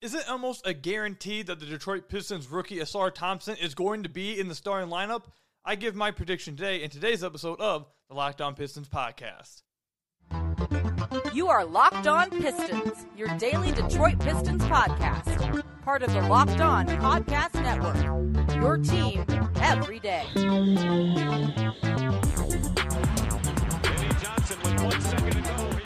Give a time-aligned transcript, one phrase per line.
[0.00, 4.08] Is it almost a guarantee that the Detroit Pistons rookie Ausar Thompson is going to
[4.08, 5.24] be in the starting lineup?
[5.64, 9.62] I give my prediction today in today's episode of the Locked On Pistons podcast.
[11.34, 15.64] You are Locked On Pistons, your daily Detroit Pistons podcast.
[15.82, 18.54] Part of the Locked On Podcast Network.
[18.54, 19.24] Your team
[19.60, 20.22] every day.
[24.22, 25.77] Johnson with one second to go.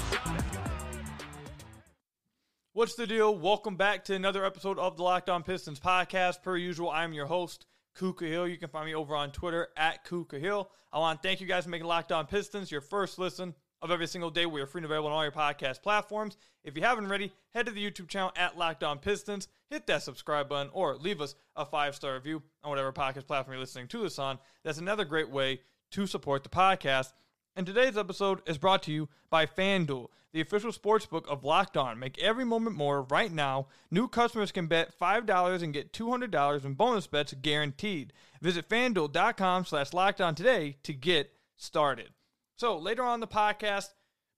[2.75, 3.37] What's the deal?
[3.37, 6.43] Welcome back to another episode of the Locked On Pistons podcast.
[6.43, 8.49] Per usual, I'm your host, Kuka Hill.
[8.49, 10.71] You can find me over on Twitter at Kuka Hill.
[10.91, 13.91] I want to thank you guys for making Locked On Pistons your first listen of
[13.91, 14.47] every single day.
[14.47, 16.39] We are free and available on all your podcast platforms.
[16.65, 20.03] If you haven't already, head to the YouTube channel at Locked On Pistons, hit that
[20.03, 23.89] subscribe button, or leave us a five star review on whatever podcast platform you're listening
[23.89, 24.39] to this on.
[24.65, 25.61] That's another great way
[25.91, 27.13] to support the podcast.
[27.55, 31.99] And today's episode is brought to you by FanDuel, the official sportsbook of Locked On.
[31.99, 33.67] Make every moment more right now.
[33.91, 38.15] New customers can bet $5 and get $200 in bonus bets guaranteed.
[38.41, 42.09] Visit FanDuel.com slash Locked On today to get started.
[42.57, 43.89] So later on the podcast,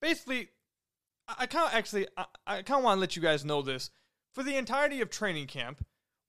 [0.01, 0.49] basically,
[1.29, 3.63] I, I kind of actually, I, I kind of want to let you guys know
[3.63, 3.91] this.
[4.33, 5.87] For the entirety of training camp,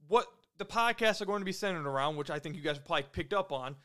[0.08, 0.28] what
[0.59, 3.34] the podcasts are going to be centered around, which I think you guys probably picked
[3.34, 3.76] up on,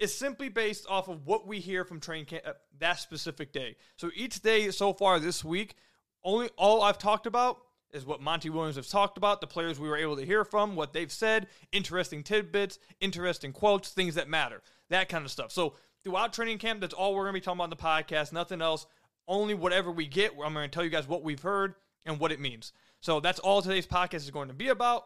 [0.00, 3.76] is simply based off of what we hear from training camp uh, that specific day.
[3.96, 5.76] So each day so far this week,
[6.24, 7.58] only all I've talked about
[7.92, 10.74] is what Monty Williams has talked about, the players we were able to hear from,
[10.74, 15.52] what they've said, interesting tidbits, interesting quotes, things that matter, that kind of stuff.
[15.52, 18.32] So throughout training camp, that's all we're going to be talking about in the podcast,
[18.32, 18.86] nothing else,
[19.28, 20.32] only whatever we get.
[20.32, 21.74] I'm going to tell you guys what we've heard
[22.06, 22.72] and what it means.
[23.00, 25.04] So that's all today's podcast is going to be about.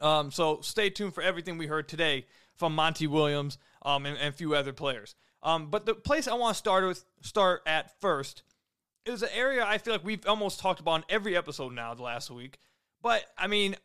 [0.00, 4.28] Um, so stay tuned for everything we heard today from Monty Williams um, and, and
[4.28, 5.14] a few other players.
[5.42, 8.42] Um, but the place I want to start with, start at first,
[9.06, 12.02] is an area I feel like we've almost talked about in every episode now the
[12.02, 12.58] last week.
[13.00, 13.76] But I mean,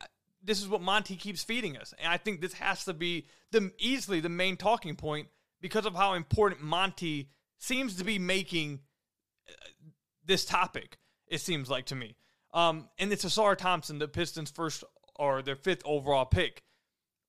[0.44, 3.72] this is what Monty keeps feeding us, and I think this has to be the
[3.78, 5.28] easily the main talking point
[5.62, 7.30] because of how important Monty
[7.60, 8.80] seems to be making
[9.48, 9.54] uh,
[10.26, 10.98] this topic.
[11.28, 12.16] It seems like to me,
[12.54, 14.84] um, and it's Ausar Thompson, the Pistons' first
[15.16, 16.64] or their fifth overall pick.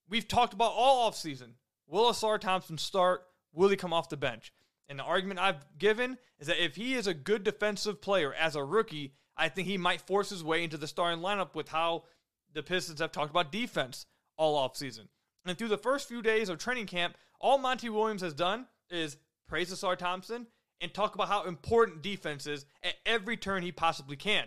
[0.09, 1.53] We've talked about all offseason.
[1.87, 3.26] Will Ausar Thompson start?
[3.53, 4.53] Will he come off the bench?
[4.88, 8.56] And the argument I've given is that if he is a good defensive player as
[8.56, 12.04] a rookie, I think he might force his way into the starting lineup with how
[12.53, 14.06] the Pistons have talked about defense
[14.37, 15.09] all offseason.
[15.47, 19.16] And through the first few days of training camp, all Monty Williams has done is
[19.49, 20.47] praise Ausar Thompson
[20.81, 24.47] and talk about how important defense is at every turn he possibly can.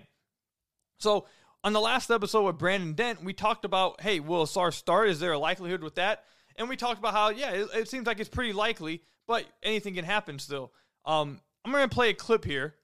[0.99, 1.25] So
[1.63, 5.09] on the last episode with Brandon Dent, we talked about, hey, will Ausar start?
[5.09, 6.23] Is there a likelihood with that?
[6.57, 9.95] And we talked about how, yeah, it, it seems like it's pretty likely, but anything
[9.95, 10.71] can happen still.
[11.05, 12.75] Um, I'm going to play a clip here.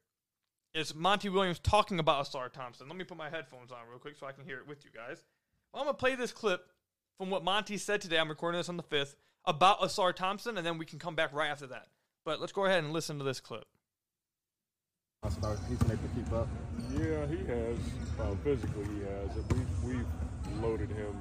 [0.73, 2.87] It's Monty Williams talking about Ausar Thompson.
[2.87, 4.91] Let me put my headphones on real quick so I can hear it with you
[4.93, 5.23] guys.
[5.73, 6.67] Well, I'm going to play this clip
[7.17, 8.17] from what Monty said today.
[8.17, 9.15] I'm recording this on the 5th
[9.45, 11.88] about Ausar Thompson, and then we can come back right after that.
[12.25, 13.65] But let's go ahead and listen to this clip.
[15.23, 16.47] I start he's been able to keep up.
[16.93, 17.77] Yeah, he has.
[18.19, 19.29] Uh, physically, he has.
[19.51, 21.15] We've, we've loaded him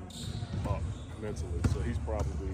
[0.66, 0.82] up
[1.20, 2.50] mentally, so he's probably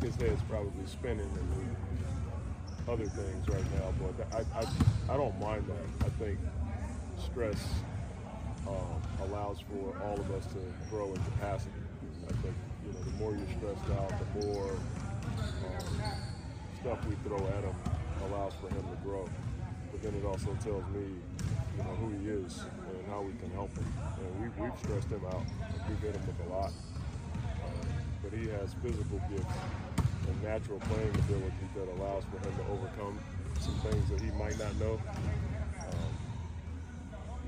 [0.00, 3.92] his head's probably spinning and other things right now.
[4.00, 6.06] But I, I, I don't mind that.
[6.06, 6.38] I think
[7.18, 7.62] stress
[8.66, 11.72] um, allows for all of us to grow in capacity.
[12.28, 12.54] I think
[12.86, 16.02] you know the more you're stressed out, the more um,
[16.80, 17.74] stuff we throw at him
[18.30, 19.28] allows for him to grow
[19.90, 21.04] but then it also tells me,
[21.76, 23.86] you know, who he is and how we can help him.
[24.18, 25.42] And we, we've stressed him out.
[25.88, 26.72] We've hit him with a lot.
[28.22, 29.54] But he has physical gifts
[30.28, 33.18] and natural playing ability that allows for him to overcome
[33.58, 35.00] some things that he might not know.
[35.80, 36.12] Um,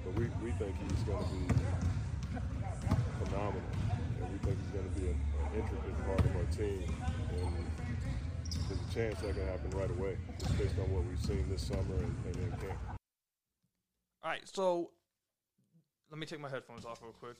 [0.05, 1.62] but we, we think he's going to be
[3.25, 3.62] phenomenal.
[4.21, 5.21] And we think he's going to be an
[5.55, 6.83] intricate part of our team.
[7.37, 7.53] And
[8.69, 11.62] there's a chance that can happen right away, just based on what we've seen this
[11.62, 12.78] summer and, and in camp.
[14.25, 14.91] All right, so
[16.10, 17.36] let me take my headphones off real quick.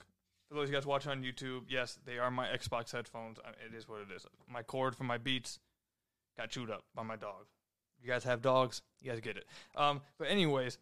[0.52, 3.38] For those of you guys watching on YouTube, yes, they are my Xbox headphones.
[3.66, 4.26] It is what it is.
[4.46, 5.58] My cord for my Beats
[6.37, 7.46] got chewed up by my dog.
[8.02, 9.46] You guys have dogs, you guys get it.
[9.75, 10.76] Um, but anyways,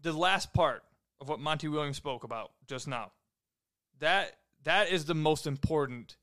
[0.00, 0.82] the last part
[1.20, 3.10] of what Monty Williams spoke about just now,
[4.00, 4.32] that
[4.64, 6.16] that is the most important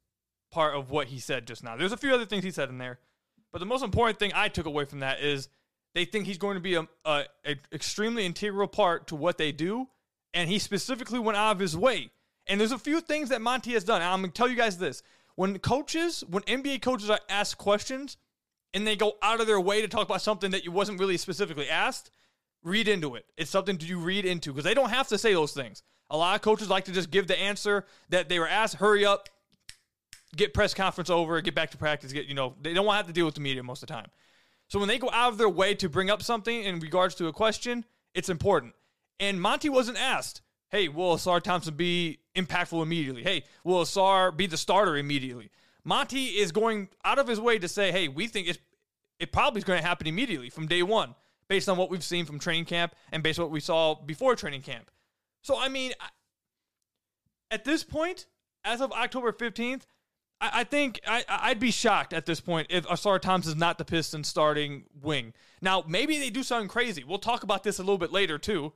[0.50, 1.78] part of what he said just now.
[1.78, 2.98] There's a few other things he said in there,
[3.52, 5.48] but the most important thing I took away from that is
[5.94, 9.52] they think he's going to be a, a, a extremely integral part to what they
[9.52, 9.90] do,
[10.34, 12.10] and he specifically went out of his way.
[12.50, 14.02] And there's a few things that Monty has done.
[14.02, 15.04] And I'm going to tell you guys this:
[15.36, 18.18] when coaches, when NBA coaches are asked questions,
[18.74, 21.18] and they go out of their way to talk about something that you wasn't really
[21.18, 22.12] specifically asked,
[22.64, 23.26] read into it.
[23.38, 25.84] It's something to you read into because they don't have to say those things.
[26.10, 29.06] A lot of coaches like to just give the answer that they were asked, hurry
[29.06, 29.30] up,
[30.36, 32.98] get press conference over, get back to practice, get, you know, they don't want to
[32.98, 34.08] have to deal with the media most of the time.
[34.68, 37.28] So when they go out of their way to bring up something in regards to
[37.28, 38.74] a question, it's important.
[39.20, 43.24] And Monty wasn't asked, hey, will Ausar Thompson be impactful immediately?
[43.24, 45.50] Hey, will Ausar be the starter immediately?
[45.84, 48.60] Monty is going out of his way to say, hey, we think it's,
[49.20, 51.16] it probably is going to happen immediately from day one,
[51.48, 54.36] based on what we've seen from training camp and based on what we saw before
[54.36, 54.92] training camp.
[55.42, 55.94] So, I mean,
[57.50, 58.28] at this point,
[58.64, 59.84] as of October 15th,
[60.42, 63.84] I, think I, I'd be shocked at this point if Ausar Thompson is not the
[63.84, 65.34] Pistons starting wing.
[65.62, 67.04] Now, maybe they do something crazy.
[67.04, 68.72] We'll talk about this a little bit later, too.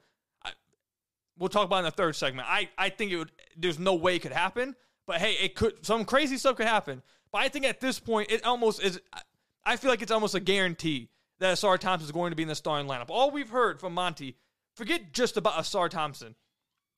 [1.38, 2.48] We'll talk about in the third segment.
[2.50, 4.76] I, I think it would, there's no way it could happen,
[5.08, 7.02] but hey, it could, some crazy stuff could happen.
[7.32, 9.00] But I think at this point, it almost is,
[9.66, 11.10] I feel like it's almost a guarantee
[11.40, 13.10] that Ausar Thompson is going to be in the starting lineup.
[13.10, 14.38] All we've heard from Monty,
[14.76, 16.36] forget just about Ausar Thompson.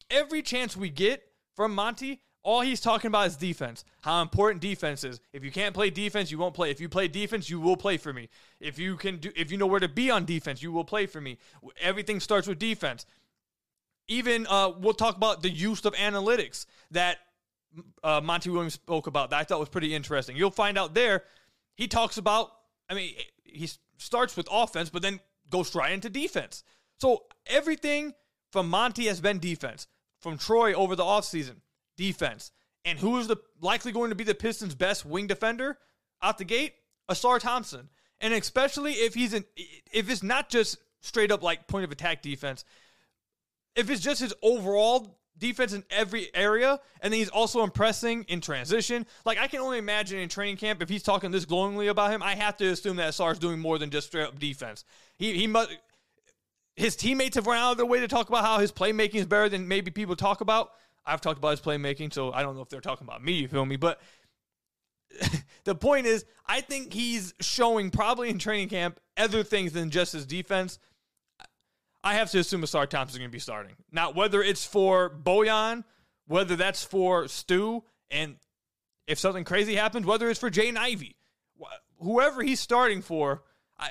[0.10, 1.24] Every chance we get
[1.56, 3.84] from Monty, all he's talking about is defense.
[4.02, 5.20] How important defense is.
[5.34, 6.70] If you can't play defense, you won't play.
[6.70, 8.30] If you play defense, you will play for me.
[8.60, 11.08] If you can do if you know where to be on defense, you will play
[11.08, 11.40] for me.
[11.82, 13.08] Everything starts with defense.
[14.08, 17.18] Even uh, we'll talk about the use of analytics that
[18.04, 20.38] uh, Monty Williams spoke about that I thought was pretty interesting.
[20.38, 21.24] You'll find out there
[21.76, 22.52] he talks about
[22.90, 23.14] I mean
[23.44, 25.20] he starts with offense but then
[25.50, 26.64] goes right into defense.
[27.00, 28.14] So everything
[28.52, 29.88] from Monty has been defense.
[30.20, 31.58] From Troy over the offseason,
[31.98, 32.52] defense.
[32.84, 35.78] And who is the likely going to be the Pistons' best wing defender
[36.22, 36.74] out the gate?
[37.10, 37.90] Ausar Thompson.
[38.20, 39.46] And especially if he's in
[39.92, 42.64] if it's not just straight up like point of attack defense,
[43.76, 48.42] if it's just his overall defense in every area, and then he's also impressing in
[48.42, 49.06] transition.
[49.26, 52.24] Like I can only imagine in training camp if he's talking this glowingly about him,
[52.24, 54.86] I have to assume that Ausar's doing more than just straight up defense.
[55.18, 55.78] He he must
[56.76, 59.26] his teammates have run out of their way to talk about how his playmaking is
[59.26, 60.72] better than maybe people talk about.
[61.06, 63.48] I've talked about his playmaking, so I don't know if they're talking about me, you
[63.48, 63.76] feel me?
[63.76, 64.02] But
[65.64, 70.14] the point is, I think he's showing probably in training camp other things than just
[70.14, 70.80] his defense.
[72.06, 73.76] I have to assume Ausar Thompson is going to be starting.
[73.92, 75.84] Now, whether it's for Bojan,
[76.28, 78.36] whether that's for Stu, and
[79.08, 81.16] if something crazy happens, whether it's for Jaden Ivey,
[82.00, 83.42] whoever he's starting for,
[83.80, 83.90] I,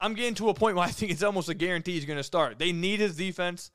[0.00, 2.24] I'm getting to a point where I think it's almost a guarantee he's going to
[2.24, 2.58] start.
[2.58, 3.70] They need his defense.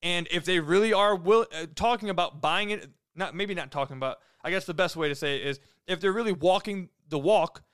[0.00, 3.96] And if they really are will, uh, talking about buying it, not maybe not talking
[3.96, 7.18] about, I guess the best way to say it is if they're really walking the
[7.18, 7.64] walk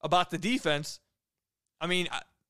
[0.00, 0.98] about the defense,
[1.80, 2.08] I mean,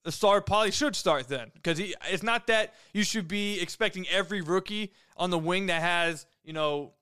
[0.08, 4.40] the star probably should start then because it's not that you should be expecting every
[4.40, 6.92] rookie on the wing that has, you know,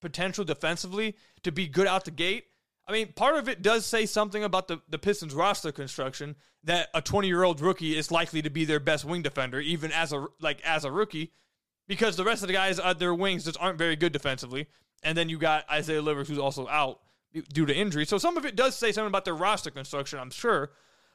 [0.00, 2.46] potential defensively to be good out the gate.
[2.88, 6.88] I mean, part of it does say something about the, the Pistons roster construction that
[6.94, 10.14] a 20 year old rookie is likely to be their best wing defender, even as
[10.14, 11.32] a like as a rookie
[11.86, 14.68] because the rest of the guys at their wings just aren't very good defensively.
[15.02, 17.00] And then you got Isaiah Livers, who's also out
[17.52, 18.06] due to injury.
[18.06, 20.70] So some of it does say something about their roster construction, I'm sure.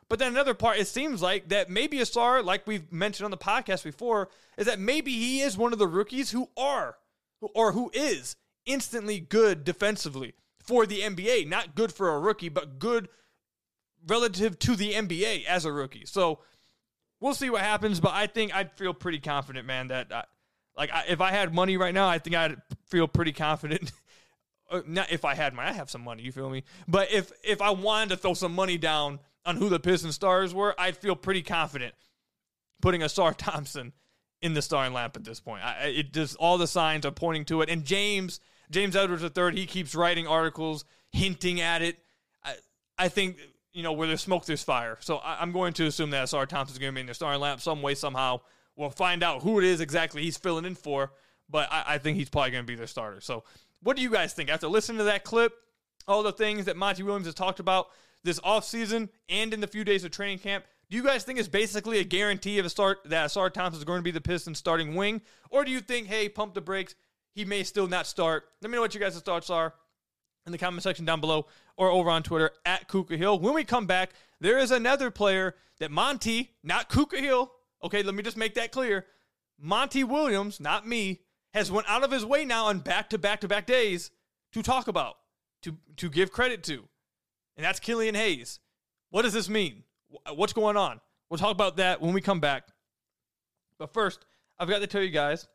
[0.09, 3.37] But then another part, it seems like that maybe Ausar, like we've mentioned on the
[3.37, 6.97] podcast before, is that maybe he is one of the rookies who are,
[7.41, 8.35] or who is
[8.65, 11.47] instantly good defensively for the NBA.
[11.47, 13.07] Not good for a rookie, but good
[14.07, 16.05] relative to the NBA as a rookie.
[16.05, 16.39] So
[17.19, 17.99] we'll see what happens.
[17.99, 20.11] But I think I'd feel pretty confident, man, that.
[20.11, 20.23] Uh,
[20.75, 22.55] like I, if I had money right now, I think I'd
[22.87, 23.91] feel pretty confident.
[24.71, 26.21] Uh, not if I had money, I have some money.
[26.21, 26.63] You feel me?
[26.87, 30.53] But if if I wanted to throw some money down on who the Piston stars
[30.53, 31.93] were, I'd feel pretty confident
[32.81, 33.93] putting Ausar Thompson
[34.41, 35.63] in the starting lamp at this point.
[35.63, 37.69] I, it just all the signs are pointing to it.
[37.69, 38.39] And James
[38.71, 41.97] James Edwards III, he keeps writing articles hinting at it.
[42.43, 42.55] I,
[42.97, 43.37] I think
[43.73, 44.97] you know where there's smoke, there's fire.
[45.01, 47.41] So I, am going to assume that Ausar Thompson's going to be in the starting
[47.41, 48.41] lamp some way somehow.
[48.75, 51.11] We'll find out who it is exactly he's filling in for,
[51.49, 53.19] but I, I think he's probably going to be their starter.
[53.19, 53.43] So,
[53.81, 54.49] what do you guys think?
[54.49, 55.53] After listening to that clip,
[56.07, 57.87] all the things that Monty Williams has talked about
[58.23, 61.47] this offseason and in the few days of training camp, do you guys think it's
[61.47, 64.57] basically a guarantee of a start that Ausar Thompson is going to be the Pistons
[64.57, 65.21] starting wing?
[65.49, 66.95] Or do you think, hey, pump the brakes,
[67.33, 68.45] he may still not start?
[68.61, 69.73] Let me know what you guys' thoughts are
[70.45, 71.45] in the comment section down below
[71.77, 73.39] or over on Twitter at Kuka Hill.
[73.39, 74.11] When we come back,
[74.41, 77.51] there is another player that Monty, not Kuka Hill,
[77.83, 79.05] Okay, let me just make that clear.
[79.57, 81.21] Monty Williams, not me,
[81.53, 84.11] has went out of his way now on back to back to back days
[84.51, 85.15] to talk about,
[85.63, 86.87] to to give credit to.
[87.59, 88.61] And that's Killian Hayes.
[89.09, 89.83] What does this mean?
[90.33, 91.01] What's going on?
[91.29, 92.69] We'll talk about that when we come back.
[93.77, 94.25] But first,
[94.57, 95.45] I've got to tell you guys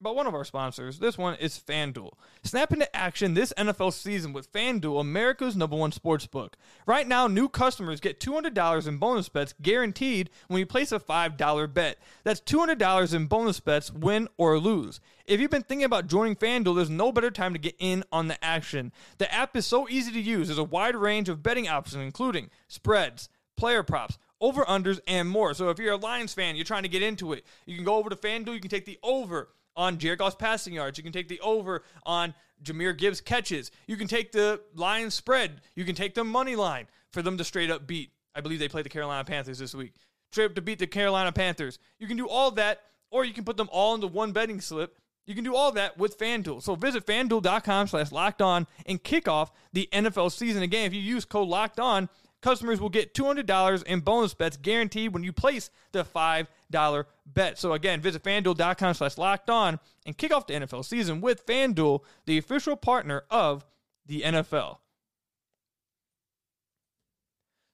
[0.00, 0.98] about one of our sponsors.
[1.00, 2.12] This one is FanDuel.
[2.44, 6.56] Snap into action this NFL season with FanDuel, America's number one sports book.
[6.86, 11.74] Right now, new customers get $200 in bonus bets guaranteed when you place a $5
[11.74, 11.98] bet.
[12.22, 15.00] That's $200 in bonus bets, win or lose.
[15.26, 18.28] If you've been thinking about joining FanDuel, there's no better time to get in on
[18.28, 18.92] the action.
[19.18, 20.46] The app is so easy to use.
[20.46, 25.54] There's a wide range of betting options, including spreads, player props, over unders, and more.
[25.54, 27.96] So if you're a Lions fan, you're trying to get into it, you can go
[27.96, 29.48] over to FanDuel, you can take the over
[29.78, 30.98] on Jared Goff's passing yards.
[30.98, 33.70] You can take the over on Jahmyr Gibbs catches.
[33.86, 35.62] You can take the Lions spread.
[35.74, 38.10] You can take the money line for them to straight up beat.
[38.34, 39.94] I believe they play the Carolina Panthers this week.
[40.32, 41.78] Straight up to beat the Carolina Panthers.
[41.98, 44.98] You can do all that, or you can put them all into one betting slip.
[45.26, 46.62] You can do all that with FanDuel.
[46.62, 50.62] So visit fanduel.com slash locked on and kick off the NFL season.
[50.62, 52.08] Again, if you use code locked on,
[52.42, 57.58] customers will get $200 in bonus bets guaranteed when you place the $5 bet.
[57.58, 62.00] So again, visit fanduel.com slash locked on and kick off the NFL season with FanDuel,
[62.26, 63.66] the official partner of
[64.06, 64.78] the NFL.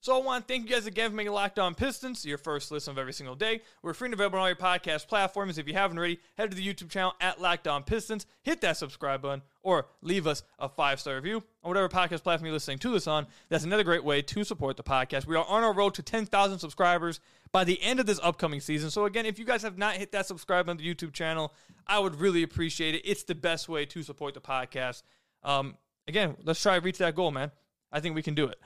[0.05, 2.71] So I want to thank you guys again for making Locked On Pistons your first
[2.71, 3.63] listen of every single day.
[3.81, 5.57] We're free and available on all your podcast platforms.
[5.57, 8.77] If you haven't already, head to the YouTube channel at Locked On Pistons, hit that
[8.77, 12.77] subscribe button, or leave us a five star review on whatever podcast platform you're listening
[12.81, 13.27] to this on.
[13.49, 15.25] That's another great way to support the podcast.
[15.25, 17.19] We are on our road to 10,000 subscribers
[17.51, 18.91] by the end of this upcoming season.
[18.91, 21.55] So again, if you guys have not hit that subscribe on the YouTube channel,
[21.87, 23.01] I would really appreciate it.
[23.07, 25.03] It's the best way to support the podcast.
[25.43, 27.53] Um, again, let's try to reach that goal, man.
[27.91, 28.59] I think we can do it.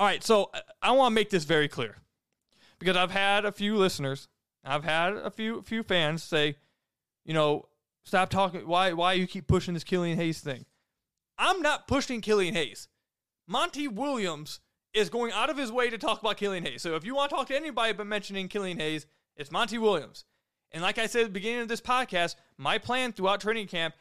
[0.00, 1.98] All right, so uh, I want to make this very clear
[2.78, 4.28] because I've had a few listeners,
[4.64, 6.56] I've had a few few fans say,
[7.26, 7.66] you know,
[8.04, 8.66] stop talking.
[8.66, 10.64] Why why you keep pushing this Killian Hayes thing?
[11.36, 12.88] I'm not pushing Killian Hayes.
[13.46, 14.60] Monty Williams
[14.94, 16.80] is going out of his way to talk about Killian Hayes.
[16.80, 19.04] So if you want to talk to anybody but mentioning Killian Hayes,
[19.36, 20.24] it's Monty Williams.
[20.72, 23.94] And like I said at the beginning of this podcast, my plan throughout training camp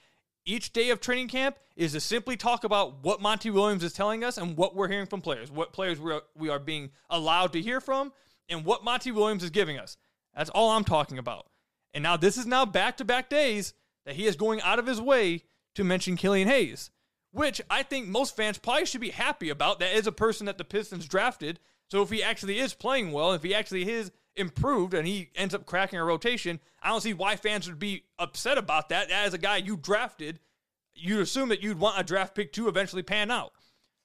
[0.50, 4.24] each day of training camp is to simply talk about what Monty Williams is telling
[4.24, 7.54] us and what we're hearing from players, what players we are, we are being allowed
[7.54, 8.12] to hear from,
[8.50, 9.96] and what Monty Williams is giving us.
[10.36, 11.46] That's all I'm talking about.
[11.94, 13.74] And now this is now back to back days
[14.06, 15.44] that he is going out of his way
[15.76, 16.90] to mention Killian Hayes,
[17.32, 19.80] which I think most fans probably should be happy about.
[19.80, 21.60] That is a person that the Pistons drafted.
[21.92, 25.54] So if he actually is playing well, if he actually is improved and he ends
[25.54, 29.12] up cracking a rotation, I don't see why fans would be upset about that.
[29.12, 30.40] As a guy you drafted,
[30.96, 33.54] you'd assume that you'd want a draft pick to eventually pan out.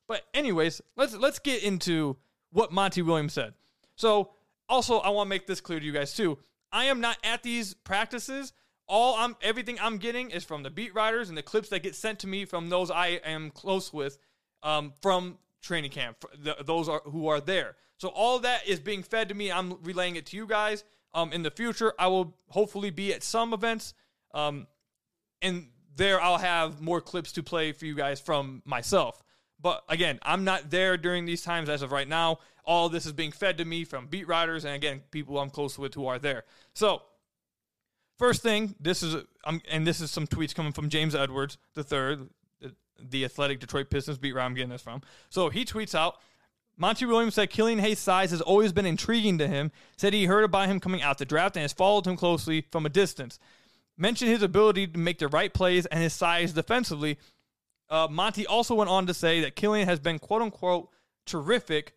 [0.06, 2.16] But anyways, let's let's get into
[2.50, 3.54] what Monty Williams said.
[3.96, 4.32] So
[4.68, 6.38] also I want to make this clear to you guys too.
[6.72, 8.52] I am not at these practices.
[8.86, 11.94] All I'm everything I'm getting is from the beat writers and the clips that get
[11.94, 14.18] sent to me from those I am close with
[14.62, 16.24] um, from training camp.
[16.38, 17.76] The, those are who are there.
[17.98, 19.50] So all that is being fed to me.
[19.50, 20.84] I'm relaying it to you guys.
[21.14, 23.94] Um, in the future, I will hopefully be at some events,
[24.32, 24.66] um,
[25.40, 29.22] and there I'll have more clips to play for you guys from myself.
[29.60, 32.38] But again, I'm not there during these times as of right now.
[32.64, 35.78] All this is being fed to me from beat writers and again people I'm close
[35.78, 36.44] with who are there.
[36.74, 37.02] So
[38.18, 41.84] first thing, this is um, and this is some tweets coming from James Edwards the
[41.84, 42.28] third,
[42.98, 45.02] the Athletic Detroit Pistons beat where I'm getting this from.
[45.30, 46.16] So he tweets out.
[46.76, 49.70] Monty Williams said Killian Hayes' size has always been intriguing to him.
[49.96, 52.84] Said he heard about him coming out the draft and has followed him closely from
[52.84, 53.38] a distance.
[53.96, 57.18] Mentioned his ability to make the right plays and his size defensively.
[57.88, 60.88] Uh, Monty also went on to say that Killian has been quote unquote
[61.26, 61.94] terrific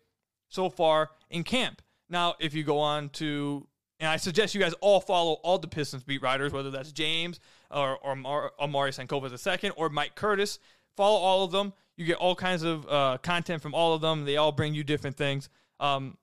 [0.48, 1.82] so far in camp.
[2.08, 3.66] Now, if you go on to,
[4.00, 7.40] and I suggest you guys all follow all the Pistons beat writers, whether that's James
[7.70, 10.58] or, or Mar- Omari Sankofa II or Mike Curtis.
[10.96, 11.72] Follow all of them.
[11.98, 14.24] You get all kinds of uh, content from all of them.
[14.24, 15.50] They all bring you different things.
[15.80, 16.16] Um,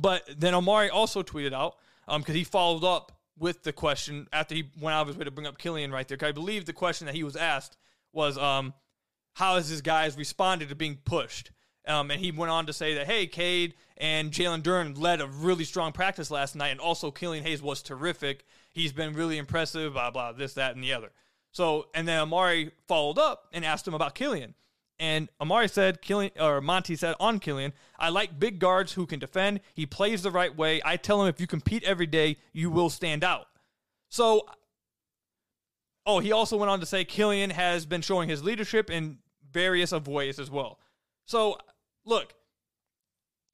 [0.00, 1.76] but then Omari also tweeted out
[2.06, 5.24] because um, he followed up with the question after he went out of his way
[5.24, 6.16] to bring up Killian right there.
[6.16, 7.76] Cause I believe the question that he was asked
[8.12, 8.74] was, um,
[9.34, 11.52] "How has his guys responded to being pushed?"
[11.86, 15.26] Um, and he went on to say that, hey, Cade and Jalen Duren led a
[15.26, 18.44] really strong practice last night, and also Killian Hayes was terrific.
[18.72, 21.10] He's been really impressive, blah, blah, this, that, and the other.
[21.50, 24.54] So, and then Omari followed up and asked him about Killian.
[25.00, 29.20] And Omari said, Killian, or Monty said on Killian, I like big guards who can
[29.20, 29.60] defend.
[29.74, 30.80] He plays the right way.
[30.84, 33.46] I tell him if you compete every day, you will stand out.
[34.08, 34.46] So,
[36.04, 39.18] oh, he also went on to say Killian has been showing his leadership in
[39.52, 40.80] various of ways as well.
[41.26, 41.58] So,
[42.04, 42.34] look,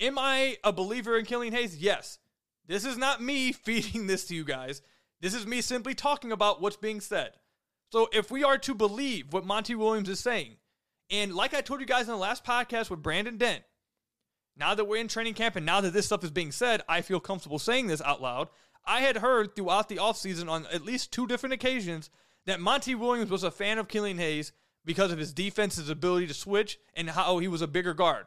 [0.01, 1.77] am I a believer in Killian Hayes?
[1.77, 2.19] Yes.
[2.67, 4.81] This is not me feeding this to you guys.
[5.21, 7.33] This is me simply talking about what's being said.
[7.93, 10.57] So, if we are to believe what Monty Williams is saying,
[11.11, 13.63] and like I told you guys in the last podcast with Brandon Dent,
[14.57, 17.01] now that we're in training camp and now that this stuff is being said, I
[17.01, 18.49] feel comfortable saying this out loud.
[18.87, 22.11] I had heard throughout the offseason on at least two different occasions
[22.47, 24.53] that Monty Williams was a fan of Killian Hayes
[24.85, 28.27] because of his defense's ability to switch and how he was a bigger guard.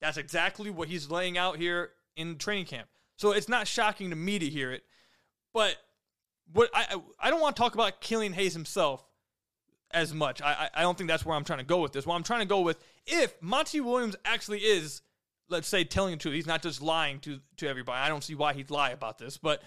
[0.00, 2.88] That's exactly what he's laying out here in training camp.
[3.16, 4.82] So it's not shocking to me to hear it.
[5.52, 5.76] But
[6.52, 9.06] what I I don't want to talk about Killian Hayes himself
[9.92, 10.40] as much.
[10.42, 12.06] I I don't think that's where I'm trying to go with this.
[12.06, 15.02] What I'm trying to go with if Monty Williams actually is,
[15.48, 17.98] let's say, telling the truth, he's not just lying to to everybody.
[17.98, 19.62] I don't see why he'd lie about this, but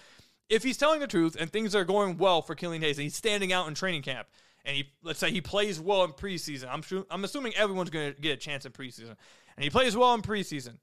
[0.48, 3.16] if he's telling the truth and things are going well for Killian Hayes and he's
[3.16, 4.28] standing out in training camp
[4.64, 8.14] and he let's say he plays well in preseason, I'm sure, I'm assuming everyone's going
[8.14, 9.16] to get a chance in preseason,
[9.56, 10.78] and he plays well in preseason.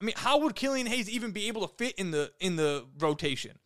[0.00, 2.86] I mean, how would Killian Hayes even be able to fit in the in the
[2.98, 3.58] rotation?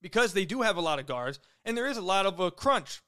[0.00, 2.52] Because they do have a lot of guards and there is a lot of a
[2.52, 3.02] crunch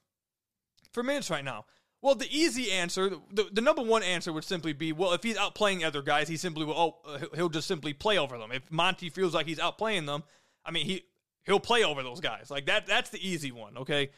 [0.93, 1.65] for minutes right now.
[2.01, 5.37] Well, the easy answer, the, the number one answer would simply be, well, if he's
[5.37, 6.73] outplaying other guys, he simply will,
[7.05, 8.51] oh, uh, he'll just simply play over them.
[8.51, 10.23] If Monty feels like he's outplaying them,
[10.65, 11.03] I mean, he
[11.43, 12.49] he'll play over those guys.
[12.49, 14.09] Like that that's the easy one, okay?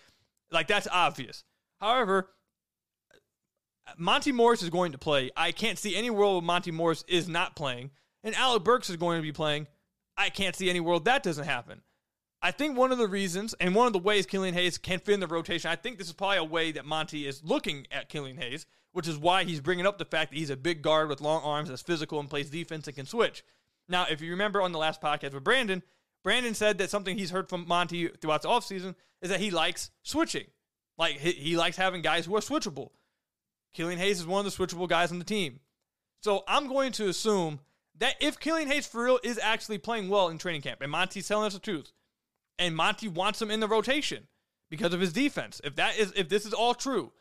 [0.51, 1.43] Like that's obvious.
[1.79, 2.29] However,
[3.97, 5.31] Monte Morris is going to play.
[5.35, 7.91] I can't see any world where Monte Morris is not playing.
[8.23, 9.67] And Alec Burks is going to be playing.
[10.15, 11.81] I can't see any world that doesn't happen.
[12.45, 15.13] I think one of the reasons and one of the ways Killian Hayes can fit
[15.13, 18.09] in the rotation, I think this is probably a way that Monty is looking at
[18.09, 21.07] Killian Hayes, which is why he's bringing up the fact that he's a big guard
[21.07, 23.45] with long arms, that's physical and plays defense and can switch.
[23.87, 25.83] Now, if you remember on the last podcast with Brandon,
[26.21, 29.91] Brandon said that something he's heard from Monty throughout the offseason is that he likes
[30.03, 30.47] switching.
[30.97, 32.89] Like he, he likes having guys who are switchable.
[33.73, 35.61] Killian Hayes is one of the switchable guys on the team.
[36.21, 37.61] So I'm going to assume
[37.99, 41.27] that if Killian Hayes for real is actually playing well in training camp, and Monty's
[41.27, 41.91] telling us the truth,
[42.59, 44.27] and Monty wants him in the rotation
[44.69, 47.11] because of his defense, if that is if this is all true,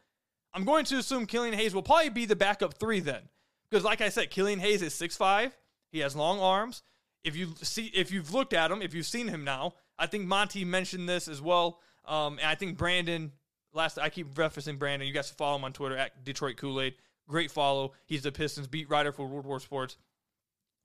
[0.54, 3.22] I'm going to assume Killian Hayes will probably be the backup three then.
[3.70, 5.52] Because like I said, Killian Hayes is 6'5,
[5.90, 6.82] he has long arms.
[7.24, 10.26] If you see if you've looked at him, if you've seen him now, I think
[10.26, 11.80] Monty mentioned this as well.
[12.04, 13.32] Um, and I think Brandon
[13.72, 15.06] last I keep referencing Brandon.
[15.06, 16.94] You guys follow him on Twitter at Detroit Kool Aid.
[17.28, 17.92] Great follow.
[18.06, 19.96] He's the Pistons beat writer for Woodward Sports.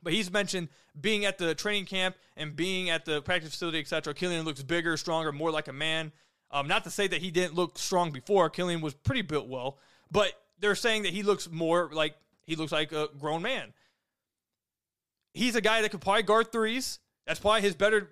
[0.04, 4.13] But he's mentioned being at the training camp and being at the practice facility, etc.
[4.13, 6.12] Killian looks bigger, stronger, more like a man.
[6.51, 8.50] Um, not to say that he didn't look strong before.
[8.50, 9.80] Killian was pretty built well,
[10.12, 13.74] but they're saying that he looks more like he looks like a grown man.
[15.34, 17.00] He's a guy that could probably guard threes.
[17.26, 18.10] That's probably his better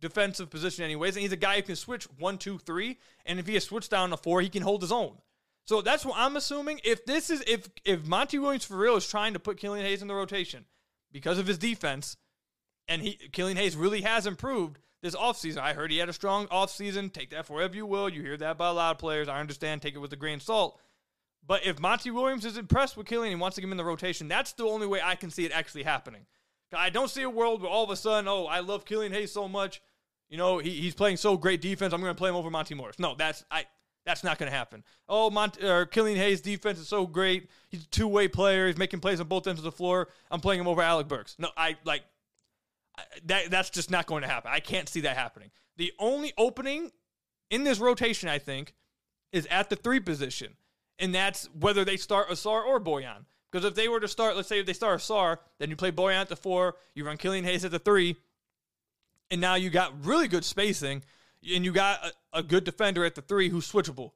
[0.00, 1.14] defensive position, anyways.
[1.14, 2.98] And he's a guy who can switch one, two, three.
[3.26, 5.18] And if he has switched down to four, he can hold his own.
[5.66, 6.80] So that's what I'm assuming.
[6.82, 10.02] If this is if if Monty Williams for real is trying to put Killian Hayes
[10.02, 10.64] in the rotation
[11.12, 12.16] because of his defense,
[12.88, 15.58] and he Killian Hayes really has improved this offseason.
[15.58, 17.12] I heard he had a strong offseason.
[17.12, 18.08] Take that for whatever you will.
[18.08, 19.28] You hear that by a lot of players.
[19.28, 19.82] I understand.
[19.82, 20.78] Take it with a grain of salt.
[21.46, 23.84] But if Monty Williams is impressed with Killian and wants to get him in the
[23.84, 26.26] rotation, that's the only way I can see it actually happening.
[26.72, 29.32] I don't see a world where all of a sudden, oh, I love Killian Hayes
[29.32, 29.80] so much.
[30.28, 31.92] You know, he, he's playing so great defense.
[31.92, 32.98] I'm going to play him over Monte Morris.
[32.98, 33.64] No, that's I.
[34.06, 34.82] That's not going to happen.
[35.08, 37.50] Oh, Mont- or Killian Hayes' defense is so great.
[37.68, 38.66] He's a two way player.
[38.66, 40.08] He's making plays on both ends of the floor.
[40.30, 41.36] I'm playing him over Alec Burks.
[41.38, 42.02] No, I like
[42.96, 43.50] I, that.
[43.50, 44.50] That's just not going to happen.
[44.52, 45.50] I can't see that happening.
[45.76, 46.90] The only opening
[47.50, 48.74] in this rotation, I think,
[49.32, 50.54] is at the three position,
[50.98, 53.26] and that's whether they start Ausar or Bojan.
[53.50, 55.90] Because if they were to start, let's say if they start Ausar, then you play
[55.90, 58.16] Bojan at the four, you run Killian Hayes at the three,
[59.30, 61.02] and now you got really good spacing,
[61.42, 64.12] and you got a, a good defender at the three who's switchable.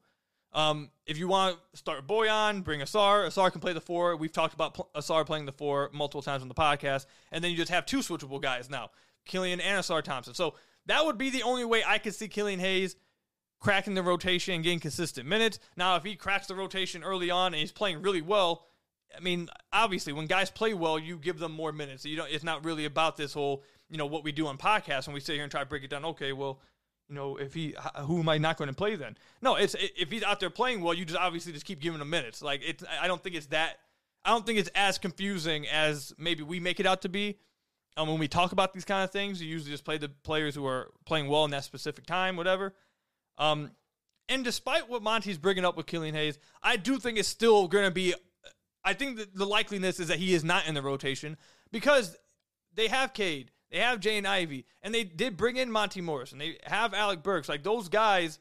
[0.53, 3.27] Um, if you want to start Bojan, bring Ausar.
[3.27, 4.15] Ausar can play the four.
[4.15, 7.51] We've talked about pl- Ausar playing the four multiple times on the podcast, and then
[7.51, 8.91] you just have two switchable guys now,
[9.25, 10.33] Killian and Ausar Thompson.
[10.33, 12.95] So that would be the only way I could see Killian Hayes
[13.59, 15.59] cracking the rotation and getting consistent minutes.
[15.75, 18.67] Now, if he cracks the rotation early on and he's playing really well,
[19.15, 22.05] I mean, obviously, when guys play well, you give them more minutes.
[22.05, 25.05] You know, it's not really about this whole you know what we do on podcasts
[25.05, 26.05] and we sit here and try to break it down.
[26.05, 26.59] Okay, well,
[27.09, 29.17] you know, if he, who am I not going to play then?
[29.41, 32.09] No, it's if he's out there playing well, you just obviously just keep giving him
[32.09, 32.41] minutes.
[32.41, 33.79] Like it's, I don't think it's that.
[34.23, 37.37] I don't think it's as confusing as maybe we make it out to be.
[37.97, 40.55] Um, when we talk about these kind of things, you usually just play the players
[40.55, 42.73] who are playing well in that specific time, whatever.
[43.37, 43.71] Um,
[44.27, 47.85] and despite what Monty's bringing up with Killian Hayes, I do think it's still going
[47.85, 48.13] to be.
[48.83, 51.37] I think that the likeliness is that he is not in the rotation
[51.71, 52.17] because
[52.73, 56.39] they have Cade, they have Jaden Ivey, and they did bring in Monte Morris, and
[56.39, 57.49] they have Alec Burks.
[57.49, 58.39] Like those guys,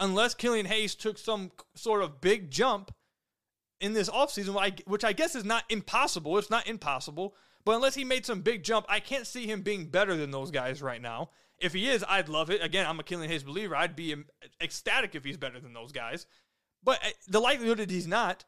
[0.00, 2.92] unless Killian Hayes took some sort of big jump
[3.80, 6.38] in this offseason, which I guess is not impossible.
[6.38, 7.34] It's not impossible.
[7.64, 10.50] But unless he made some big jump, I can't see him being better than those
[10.50, 11.30] guys right now.
[11.58, 12.62] If he is, I'd love it.
[12.62, 13.74] Again, I'm a Killian Hayes believer.
[13.74, 14.14] I'd be
[14.62, 16.26] ecstatic if he's better than those guys.
[16.84, 18.44] But uh, the likelihood that he's not,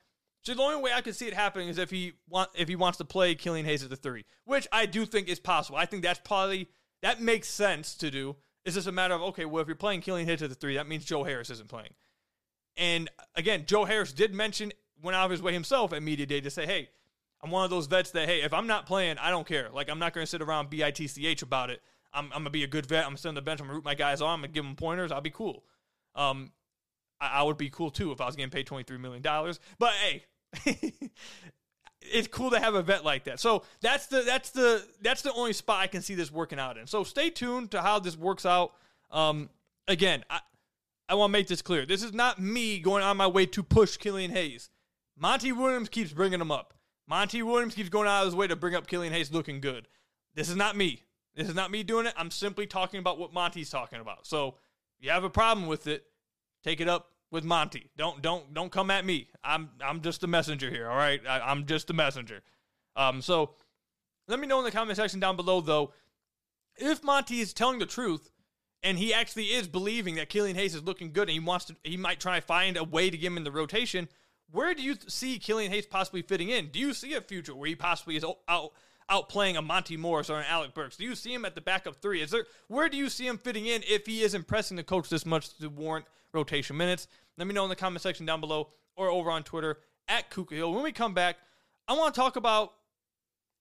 [0.49, 2.77] so the only way I can see it happening is if he want if he
[2.77, 5.79] wants to play Killian Hayes at the three, which I do think is possible.
[5.79, 6.69] I think that's probably
[7.03, 10.01] that makes sense to do, It's just a matter of okay, well, if you're playing
[10.01, 11.93] Killian Hayes at the three, that means Joe Harris isn't playing.
[12.77, 16.41] And again, Joe Harris did mention went out of his way himself at media day
[16.41, 16.89] to say, hey,
[17.43, 19.69] I'm one of those vets that hey, if I'm not playing, I don't care.
[19.73, 21.81] Like I'm not going to sit around bitch about it.
[22.13, 23.05] I'm, I'm gonna be a good vet.
[23.05, 23.61] I'm gonna sit on the bench.
[23.61, 24.31] I'm gonna root my guys on.
[24.31, 25.13] I'm gonna give them pointers.
[25.13, 25.65] I'll be cool.
[26.15, 26.53] Um,
[27.21, 29.61] I, I would be cool too if I was getting paid twenty three million dollars.
[29.79, 30.25] But hey,
[32.01, 33.41] it's cool to have a vet like that.
[33.41, 36.79] So that's the that's the that's the only spot I can see this working out
[36.79, 36.87] in.
[36.87, 38.73] So stay tuned to how this works out.
[39.11, 39.51] Um,
[39.87, 40.41] again, I
[41.09, 41.87] I want to make this clear.
[41.87, 44.71] This is not me going on my way to push Killian Hayes.
[45.17, 46.75] Monty Williams keeps bringing him up.
[47.07, 49.89] Monty Williams keeps going out of his way to bring up Killian Hayes looking good.
[50.35, 51.03] This is not me.
[51.35, 52.15] This is not me doing it.
[52.17, 54.27] I'm simply talking about what Monty's talking about.
[54.27, 54.57] So
[54.99, 56.05] if you have a problem with it,
[56.63, 57.91] take it up with Monty.
[57.97, 59.29] Don't don't don't come at me.
[59.45, 60.89] I'm I'm just a messenger here.
[60.89, 62.43] All right, I, am just a messenger.
[62.97, 63.55] Um, so
[64.27, 65.93] let me know in the comment section down below though
[66.79, 68.31] if Monty is telling the truth
[68.83, 71.77] and he actually is believing that Killian Hayes is looking good and he wants to
[71.83, 74.09] he might try to find a way to get him in the rotation.
[74.51, 76.69] Where do you see Killian Hayes possibly fitting in?
[76.69, 78.73] Do you see a future where he possibly is out
[79.11, 80.97] outplaying a Monte Morris or an Alec Burks?
[80.97, 82.23] Do you see him at the backup three?
[82.23, 85.09] Is there where do you see him fitting in if he is impressing the coach
[85.09, 87.09] this much to warrant rotation minutes?
[87.37, 90.55] Let me know in the comment section down below or over on Twitter at Kuka
[90.55, 90.73] Hill.
[90.73, 91.37] When we come back,
[91.87, 92.73] I want to talk about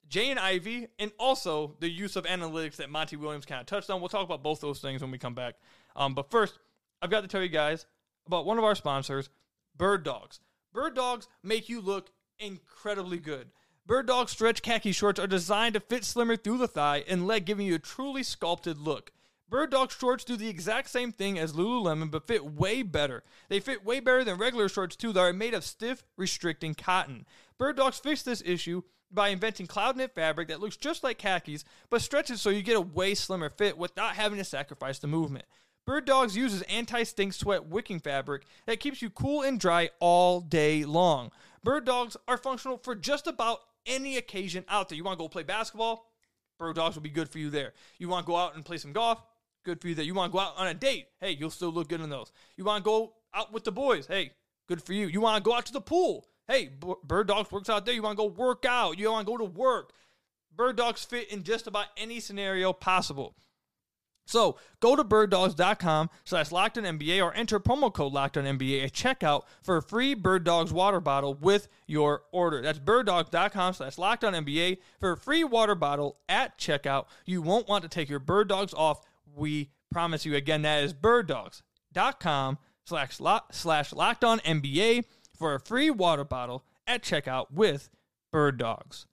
[0.10, 4.00] Jaden Ivey and also the use of analytics that Monty Williams kind of touched on.
[4.00, 5.56] We'll talk about both those things when we come back.
[5.96, 6.60] Um, but first,
[7.02, 7.86] I've got to tell you guys
[8.26, 9.30] about one of our sponsors,
[9.76, 10.40] Bird Dogs.
[10.74, 13.50] Bird Dogs make you look incredibly good.
[13.88, 17.46] Bird Dog stretch khaki shorts are designed to fit slimmer through the thigh and leg,
[17.46, 19.14] giving you a truly sculpted look.
[19.48, 23.24] Bird Dog shorts do the exact same thing as Lululemon, but fit way better.
[23.48, 27.26] They fit way better than regular shorts, too, that are made of stiff, restricting cotton.
[27.58, 31.64] Bird Dogs fixed this issue by inventing cloud knit fabric that looks just like khakis,
[31.90, 35.46] but stretches so you get a way slimmer fit without having to sacrifice the movement.
[35.86, 40.42] Bird Dogs uses anti stink sweat wicking fabric that keeps you cool and dry all
[40.42, 41.32] day long.
[41.64, 44.98] Bird Dogs are functional for just about any occasion out there.
[44.98, 46.12] You want to go play basketball?
[46.60, 47.74] Bird Dogs will be good for you there.
[47.98, 49.24] You want to go out and play some golf?
[49.64, 50.06] Good for you there.
[50.06, 51.08] You want to go out on a date?
[51.20, 52.32] Hey, you'll still look good in those.
[52.56, 54.08] You want to go out with the boys?
[54.08, 54.32] Hey,
[54.68, 55.08] good for you.
[55.08, 56.28] You want to go out to the pool?
[56.48, 56.70] Hey,
[57.04, 57.94] Bird Dogs works out there.
[57.94, 58.98] You want to go work out?
[58.98, 59.92] You want to go to work?
[60.56, 63.36] Bird Dogs fit in just about any scenario possible.
[64.28, 69.82] So go to birddogs.com slash NBA or enter promo code NBA at checkout for a
[69.82, 72.62] free Bird Dogs water bottle with your order.
[72.62, 77.06] That's birddogs.com slash NBA for a free water bottle at checkout.
[77.26, 79.00] You won't want to take your Bird Dogs off.
[79.34, 80.36] We promise you.
[80.36, 83.18] Again, that is birddogs.com slash
[83.52, 85.06] slash NBA
[85.38, 87.90] for a free water bottle at checkout with
[88.32, 89.06] Bird Dogs.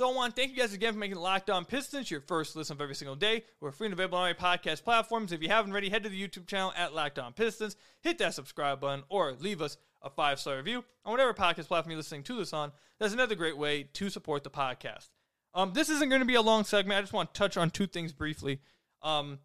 [0.00, 2.56] So I want to thank you guys again for making Locked On Pistons your first
[2.56, 3.44] listen of every single day.
[3.60, 5.30] We're free and available on all podcast platforms.
[5.30, 8.32] If you haven't already, head to the YouTube channel at Locked On Pistons, hit that
[8.32, 12.22] subscribe button, or leave us a five star review on whatever podcast platform you're listening
[12.22, 12.72] to this on.
[12.98, 15.10] That's another great way to support the podcast.
[15.52, 16.96] Um, this isn't going to be a long segment.
[16.96, 18.60] I just want to touch on two things briefly.
[19.02, 19.38] Um,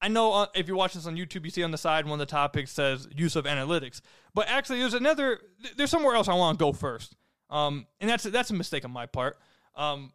[0.00, 2.18] I know uh, if you're watching this on YouTube, you see on the side one
[2.18, 4.00] of the topics says use of analytics,
[4.32, 5.38] but actually there's another.
[5.76, 7.14] There's somewhere else I want to go first,
[7.50, 9.36] um, and that's that's a mistake on my part.
[9.78, 10.12] Um,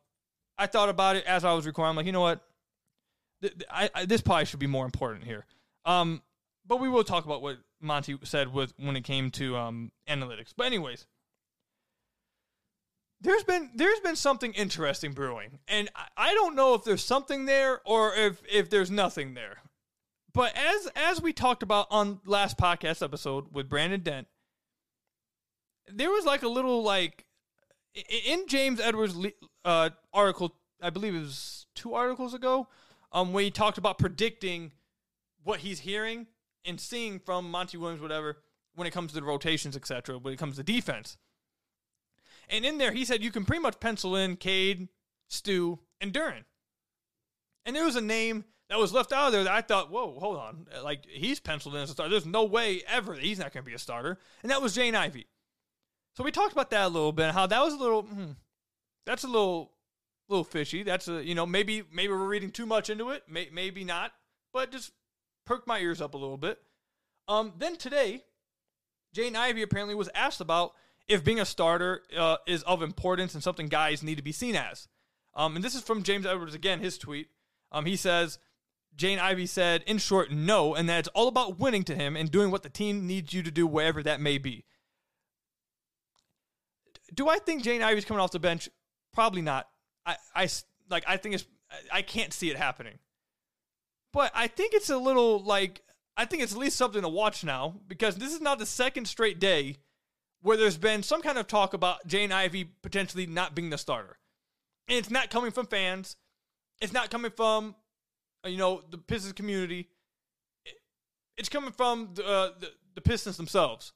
[0.58, 1.92] I thought about it as I was recording.
[1.92, 2.42] I'm like, you know what?
[3.42, 5.46] Th- I, I, this probably should be more important here.
[5.86, 6.22] Um,
[6.68, 10.54] but we will talk about what Monty said with when it came to um, analytics.
[10.56, 11.08] But anyways,
[13.22, 17.46] there's been there's been something interesting brewing, and I, I don't know if there's something
[17.46, 19.58] there or if if there's nothing there.
[20.34, 24.28] But as as we talked about on last podcast episode with Brandon Dent,
[25.88, 27.26] there was like a little like
[28.26, 29.16] in James Edwards'
[29.66, 32.68] uh, article, I believe it was two articles ago,
[33.12, 34.72] um, where he talked about predicting
[35.44, 36.28] what he's hearing
[36.66, 38.38] and seeing from Monty Williams, whatever,
[38.76, 41.18] when it comes to the rotations, etc., when it comes to defense.
[42.50, 44.90] And in there, he said you can pretty much pencil in Cade,
[45.30, 46.44] Stu, and Duren.
[47.66, 50.18] And there was a name that was left out of there that I thought, whoa,
[50.20, 50.68] hold on.
[50.84, 52.10] Like, he's penciled in as a starter.
[52.10, 54.20] There's no way ever that he's not going to be a starter.
[54.42, 55.28] And that was Jaden Ivey.
[56.16, 58.32] So we talked about that a little bit, how that was a little, hmm,
[59.06, 59.72] that's a little,
[60.30, 60.84] little fishy.
[60.84, 63.24] That's a, you know, maybe, maybe we're reading too much into it.
[63.28, 64.12] May, maybe not,
[64.54, 64.92] but just
[65.46, 66.60] perked my ears up a little bit.
[67.28, 68.24] Um, then today,
[69.16, 70.72] Jaden Ivey apparently was asked about
[71.08, 74.56] if being a starter uh, is of importance and something guys need to be seen
[74.56, 74.88] as.
[75.36, 77.28] Um, and this is from James Edwards again, his tweet.
[77.72, 78.40] Um, he says,
[78.96, 82.30] Jaden Ivey said, in short, no, and that it's all about winning to him and
[82.30, 84.66] doing what the team needs you to do, wherever that may be.
[87.14, 88.70] Do I think Jaden Ivey's coming off the bench?
[89.14, 89.68] Probably not.
[90.06, 90.50] I, I
[90.90, 91.46] like I think it's
[91.92, 93.00] I- can't see it happening.
[94.12, 95.82] But I think it's a little like
[96.18, 99.08] I think it's at least something to watch now because this is not the second
[99.08, 99.78] straight day
[100.42, 104.18] where there's been some kind of talk about Jaden Ivey potentially not being the starter.
[104.88, 106.18] And it's not coming from fans.
[106.82, 107.76] It's not coming from
[108.46, 109.90] you know the Pistons community.
[111.38, 113.94] It's coming from the, uh, the the Pistons themselves.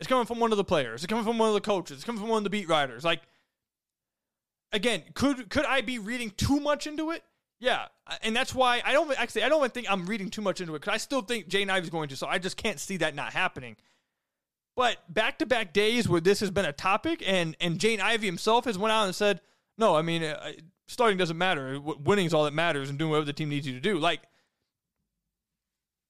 [0.00, 1.02] It's coming from one of the players.
[1.04, 1.98] It's coming from one of the coaches.
[1.98, 3.04] It's coming from one of the beat writers.
[3.04, 3.20] Like
[4.72, 7.22] again, could could I be reading too much into it?
[7.58, 7.86] Yeah,
[8.22, 9.44] and that's why I don't actually.
[9.44, 11.70] I don't even think I'm reading too much into it because I still think Jaden
[11.70, 12.16] Ivey's going to.
[12.16, 13.76] So I just can't see that not happening.
[14.76, 18.26] But back to back days where this has been a topic, and and Jaden Ivey
[18.26, 19.40] himself has went out and said,
[19.76, 20.52] "No, I mean, uh,
[20.88, 21.78] starting doesn't matter.
[21.80, 24.22] Winning is all that matters, and doing whatever the team needs you to do." Like,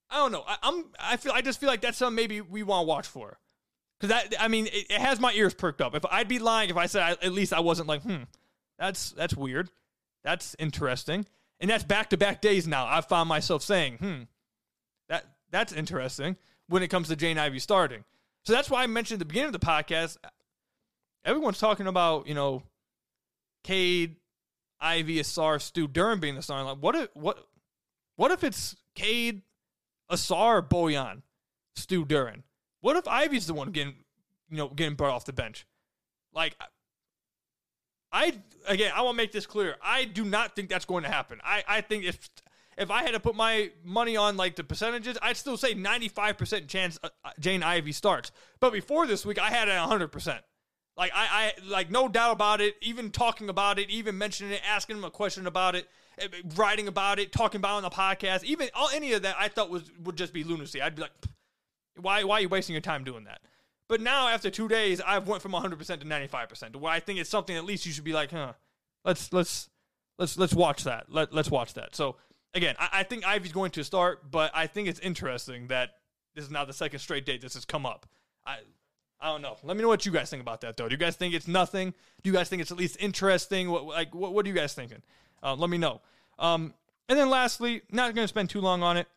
[0.09, 0.45] I don't know.
[0.47, 0.85] I, I'm.
[1.01, 1.33] I feel.
[1.33, 3.39] I just feel like that's something maybe we want to watch for.
[3.99, 5.95] Because that, I mean, it, it has my ears perked up.
[5.95, 8.23] If I'd be lying if I said I, at least I wasn't like, hmm,
[8.81, 9.71] that's that's weird,
[10.25, 11.27] that's interesting,
[11.61, 12.87] and that's back to back days now.
[12.87, 14.23] I've found myself saying, hmm,
[15.09, 16.37] that that's interesting
[16.69, 18.05] when it comes to Jaden Ivey starting.
[18.45, 20.17] So that's why I mentioned at the beginning of the podcast.
[21.25, 22.63] Everyone's talking about you know,
[23.63, 24.17] Cade,
[24.81, 26.67] Ivey, Ausar, Stu Duren being the starting.
[26.67, 27.47] Like, what if what
[28.17, 29.43] what if it's Cade,
[30.11, 31.21] Ausar, Bojan,
[31.77, 32.43] Stu Duren?
[32.81, 33.95] What if Ivey's the one getting,
[34.49, 35.67] you know, getting brought off the bench?
[36.33, 36.57] Like,
[38.13, 38.35] I
[38.67, 39.77] again, I want to make this clear.
[39.83, 41.41] I do not think that's going to happen.
[41.45, 42.31] I, I think if
[42.77, 46.09] if I had to put my money on like the percentages, I'd still say ninety
[46.09, 48.33] five percent chance uh, uh, Jaden Ivey starts.
[48.59, 50.43] But before this week, I had hundred percent.
[50.97, 52.77] Like I, I like no doubt about it.
[52.83, 56.89] Even talking about it, even mentioning it, asking him a question about it, eh, writing
[56.89, 59.71] about it, talking about it on the podcast, even all any of that, I thought
[59.71, 60.83] was would just be lunacy.
[60.83, 61.13] I'd be like,
[61.97, 63.41] why why are you wasting your time doing that?
[63.91, 66.73] But now after two days, I've went from 100 percent to 95 percent.
[66.75, 68.53] To Where I think it's something at least you should be like, huh?
[69.05, 69.69] Let's let's
[70.17, 71.07] let's let's watch that.
[71.09, 71.97] Let let's watch that.
[71.97, 72.15] So
[72.55, 75.97] again, I, I think Ivey's going to start, but I think it's interesting that
[76.37, 78.07] this is now the second straight date this has come up.
[78.47, 78.59] I
[79.21, 79.57] I don't know.
[79.65, 80.89] Let me know what you guys think about that, though.
[80.89, 81.93] Do you guys think it's nothing?
[82.23, 83.71] Do you guys think it's at least interesting?
[83.71, 85.03] What like what, what are you guys thinking?
[85.43, 86.01] Uh, let me know.
[86.39, 86.75] Um,
[87.09, 89.09] and then lastly, not going to spend too long on it,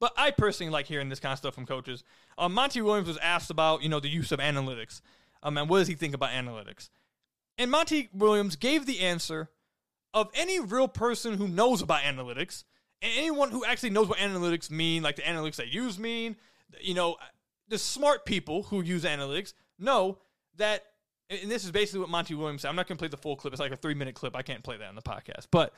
[0.00, 2.04] but I personally like hearing this kind of stuff from coaches.
[2.38, 5.00] Um, Monty Williams was asked about you know the use of analytics,
[5.42, 6.90] um, and what does he think about analytics?
[7.58, 9.50] And Monty Williams gave the answer
[10.12, 12.64] of any real person who knows about analytics
[13.02, 16.36] and anyone who actually knows what analytics mean, like the analytics they use mean,
[16.80, 17.16] you know,
[17.68, 20.18] the smart people who use analytics know
[20.56, 20.84] that,
[21.28, 22.68] and this is basically what Monty Williams said.
[22.68, 23.52] I'm not going to play the full clip.
[23.52, 24.34] It's like a three minute clip.
[24.34, 25.48] I can't play that on the podcast.
[25.50, 25.74] But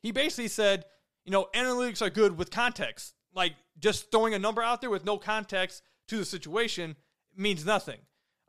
[0.00, 0.84] he basically said,
[1.24, 3.14] you know, analytics are good with context.
[3.34, 6.96] Like just throwing a number out there with no context to the situation
[7.36, 7.98] means nothing.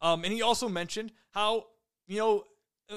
[0.02, 1.68] Um, and he also mentioned how,
[2.08, 2.44] you know,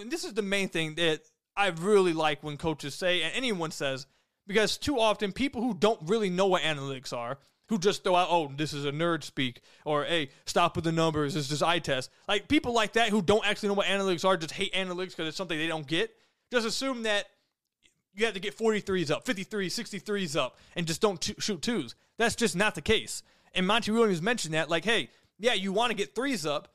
[0.06, 1.20] this is the main thing that
[1.56, 4.06] I really like when coaches say, and anyone says,
[4.46, 8.28] because too often people who don't really know what analytics are, who just throw out,
[8.30, 11.78] oh, this is a nerd speak, or hey, stop with the numbers, it's just eye
[11.78, 12.10] test.
[12.28, 15.28] Like people like that who don't actually know what analytics are, just hate analytics because
[15.28, 16.10] it's something they don't get,
[16.52, 17.26] just assume that
[18.16, 21.94] you have to get 43s up, 53s, 63s up, and just don't t- shoot twos.
[22.16, 23.22] That's just not the case.
[23.54, 26.68] And Monty Williams mentioned that, like, hey, yeah, you want to get threes up.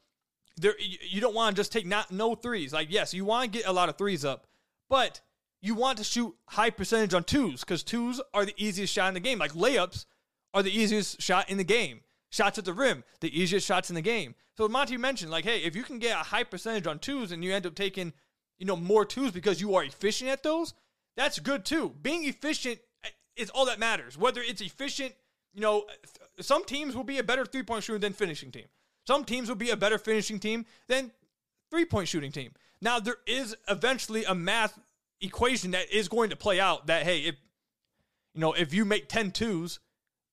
[0.57, 2.71] There, you don't want to just take not no threes.
[2.71, 4.45] Like, yes, you want to get a lot of threes up,
[4.89, 5.21] but
[5.61, 9.13] you want to shoot high percentage on twos because twos are the easiest shot in
[9.13, 9.39] the game.
[9.39, 10.05] Like layups
[10.53, 12.01] are the easiest shot in the game.
[12.29, 14.35] Shots at the rim, the easiest shots in the game.
[14.57, 17.43] So Monty mentioned, like, hey, if you can get a high percentage on twos and
[17.43, 18.13] you end up taking,
[18.57, 20.73] you know, more twos because you are efficient at those,
[21.15, 21.93] that's good too.
[22.01, 24.17] Being efficient eh, is all that matters.
[24.17, 25.13] Whether it's efficient,
[25.53, 25.85] you know,
[26.39, 28.65] some teams will be a better three point shooter than finishing team.
[29.07, 31.11] Some teams will be a better finishing team than
[31.69, 32.53] three point shooting team.
[32.81, 34.77] Now there is eventually a math
[35.19, 37.35] equation that is going to play out that hey, if
[38.33, 39.79] you know, if you make 10 twos,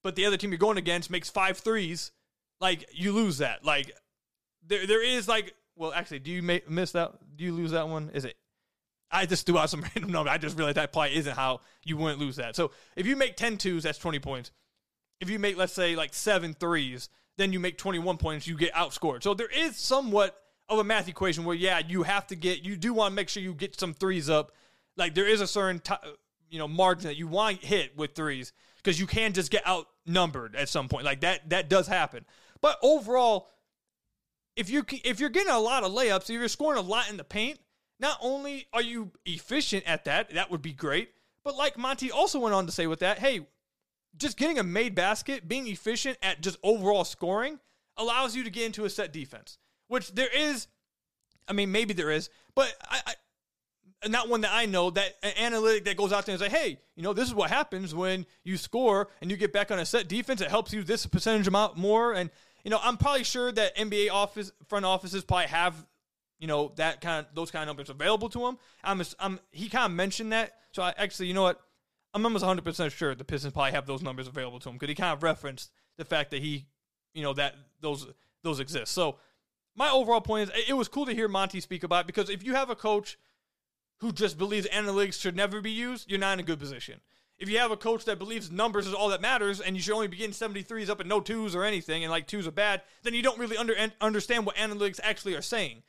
[0.04, 2.12] but the other team you're going against makes five threes,
[2.60, 3.64] like you lose that.
[3.64, 3.92] Like
[4.66, 7.88] there there is like well actually do you make, miss that do you lose that
[7.88, 8.10] one?
[8.14, 8.36] Is it
[9.10, 10.30] I just threw out some random number.
[10.30, 12.56] I just realized that probably isn't how you wouldn't lose that.
[12.56, 14.50] So if you make 10 twos, that's 20 points.
[15.20, 18.72] If you make, let's say, like seven threes, then you make 21 points, you get
[18.74, 19.22] outscored.
[19.22, 20.36] So there is somewhat
[20.68, 23.28] of a math equation where, yeah, you have to get, you do want to make
[23.28, 24.52] sure you get some threes up.
[24.96, 25.94] Like there is a certain, t-
[26.50, 29.66] you know, margin that you want to hit with threes because you can just get
[29.66, 31.04] outnumbered at some point.
[31.04, 32.24] Like that, that does happen.
[32.60, 33.48] But overall,
[34.58, 37.16] if you if you're getting a lot of layups, if you're scoring a lot in
[37.16, 37.60] the paint,
[38.00, 41.10] not only are you efficient at that, that would be great,
[41.44, 43.46] but like Monty also went on to say with that, hey,
[44.16, 47.58] just getting a made basket, being efficient at just overall scoring
[47.96, 49.58] allows you to get into a set defense,
[49.88, 50.66] which there is.
[51.46, 53.14] I mean, maybe there is, but I, I
[54.06, 56.78] not one that I know, that an analytic that goes out there and say, hey,
[56.94, 59.86] you know, this is what happens when you score and you get back on a
[59.86, 60.40] set defense.
[60.40, 62.12] It helps you this percentage amount more.
[62.12, 62.30] And,
[62.64, 65.74] you know, I'm probably sure that NBA office front offices probably have,
[66.38, 68.58] you know, that kind of those kind of numbers available to him.
[68.84, 70.52] I'm, I'm he kind of mentioned that.
[70.72, 71.60] So I actually, you know what?
[72.14, 74.94] I'm almost 100% sure the Pistons probably have those numbers available to him because he
[74.94, 76.66] kind of referenced the fact that he,
[77.12, 78.06] you know, that those
[78.42, 78.92] those exist.
[78.92, 79.16] So
[79.76, 82.54] my overall point is it was cool to hear Monty speak about because if you
[82.54, 83.18] have a coach
[83.98, 87.00] who just believes analytics should never be used, you're not in a good position.
[87.38, 89.94] If you have a coach that believes numbers is all that matters and you should
[89.94, 92.82] only be getting 73s up and no twos or anything and like twos are bad,
[93.04, 95.82] then you don't really under, understand what analytics actually are saying.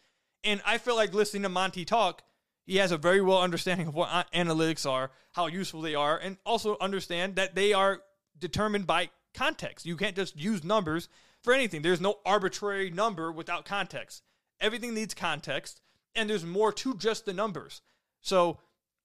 [0.43, 2.23] And I feel like listening to Monty talk,
[2.65, 6.37] he has a very well understanding of what analytics are, how useful they are, and
[6.45, 8.01] also understand that they are
[8.37, 9.85] determined by context.
[9.85, 11.09] You can't just use numbers
[11.41, 11.81] for anything.
[11.81, 14.23] There's no arbitrary number without context.
[14.61, 15.81] Everything needs context,
[16.15, 17.81] and there's more to just the numbers.
[18.21, 18.59] So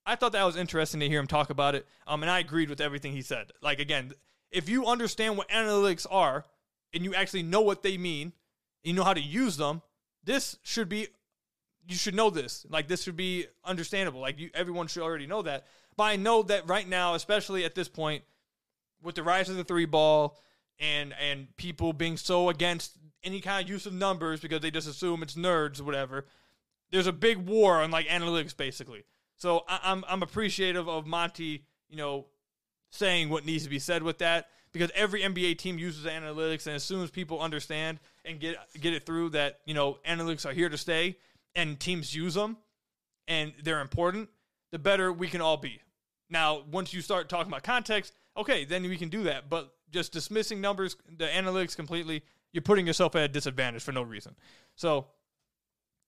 [0.06, 1.86] I thought that was interesting to hear him talk about it.
[2.06, 3.52] Um, and I agreed with everything he said.
[3.62, 4.12] Like again,
[4.50, 6.44] if you understand what analytics are
[6.92, 8.32] and you actually know what they mean,
[8.82, 9.82] you know how to use them,
[10.22, 11.08] this should be
[11.86, 12.66] you should know this.
[12.68, 14.20] Like this should be understandable.
[14.20, 15.66] Like you everyone should already know that.
[15.96, 18.24] But I know that right now, especially at this point,
[19.02, 20.38] with the rise of the three ball
[20.78, 24.88] and and people being so against any kind of use of numbers because they just
[24.88, 26.26] assume it's nerds or whatever
[26.94, 29.04] there's a big war on like analytics basically.
[29.36, 32.26] So I, am I'm, I'm appreciative of Monty, you know,
[32.90, 36.76] saying what needs to be said with that because every NBA team uses analytics, and
[36.76, 40.52] as soon as people understand and get get it through that you know analytics are
[40.52, 41.16] here to stay
[41.54, 42.56] and teams use them
[43.28, 44.28] and they're important,
[44.72, 45.80] the better we can all be.
[46.30, 49.48] Now, once you start talking about context, okay, then we can do that.
[49.48, 54.02] But just dismissing numbers, the analytics completely, you're putting yourself at a disadvantage for no
[54.02, 54.34] reason.
[54.74, 55.06] So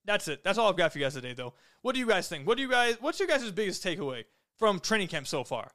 [0.05, 0.43] that's it.
[0.45, 1.55] That's all I've got for you guys today, though.
[1.83, 2.47] What do you guys think?
[2.47, 2.97] What do you guys?
[3.01, 4.25] What's your guys' biggest takeaway
[4.57, 5.71] from training camp so far?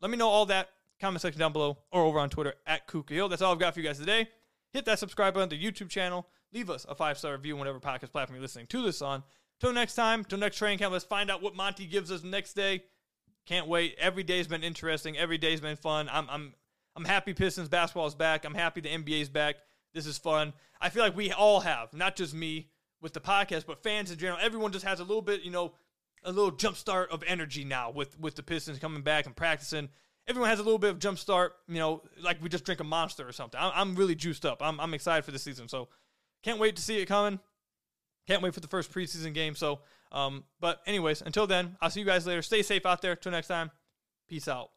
[0.00, 0.68] Let me know all that.
[1.00, 3.80] Comment section down below or over on Twitter at Kuka That's all I've got for
[3.80, 4.28] you guys today.
[4.72, 6.28] Hit that subscribe button to the YouTube channel.
[6.52, 9.22] Leave us a five star review on whatever podcast platform you're listening to this on.
[9.60, 12.54] Till next time, till next training camp, let's find out what Monty gives us next
[12.54, 12.84] day.
[13.46, 13.96] Can't wait.
[13.98, 15.18] Every day's been interesting.
[15.18, 16.08] Every day's been fun.
[16.10, 16.54] I'm I'm
[16.96, 18.44] I'm happy Pistons basketball is back.
[18.44, 19.56] I'm happy the NBA's back.
[19.92, 20.52] This is fun.
[20.80, 22.68] I feel like we all have, not just me,
[23.00, 25.72] with the podcast, but fans in general, everyone just has a little bit, you know,
[26.22, 29.88] a little jump start of energy now with with the Pistons coming back and practicing.
[30.30, 32.84] Everyone has a little bit of jump start, you know, like we just drink a
[32.84, 33.60] monster or something.
[33.60, 34.62] I'm, I'm really juiced up.
[34.62, 35.88] I'm, I'm excited for the season, so
[36.44, 37.40] can't wait to see it coming.
[38.28, 39.56] Can't wait for the first preseason game.
[39.56, 39.80] So,
[40.12, 42.42] um, but anyways, until then, I'll see you guys later.
[42.42, 43.16] Stay safe out there.
[43.16, 43.72] Till next time,
[44.28, 44.70] peace out.